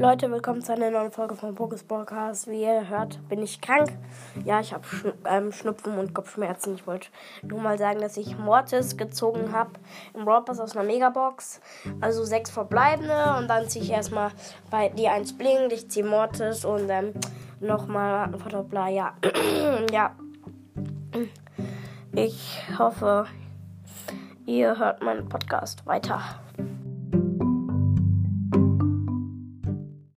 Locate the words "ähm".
5.26-5.52, 16.88-17.12